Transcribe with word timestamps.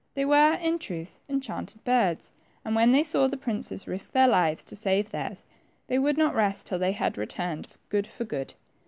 They 0.15 0.25
were, 0.25 0.55
in 0.55 0.79
truth, 0.79 1.19
enchanted 1.29 1.83
birds, 1.83 2.31
and 2.65 2.73
when 2.75 2.91
they 2.91 3.03
saw 3.03 3.27
the 3.27 3.37
princes 3.37 3.87
risk 3.87 4.11
their 4.13 4.27
lives 4.27 4.63
to 4.63 4.75
save 4.75 5.11
theirs, 5.11 5.45
they 5.85 5.99
would 5.99 6.17
not 6.17 6.33
rest 6.33 6.65
till 6.65 6.79
they 6.79 6.93
had 6.93 7.19
returned 7.19 7.67
good 7.89 8.07
for 8.07 8.23
good. 8.23 8.55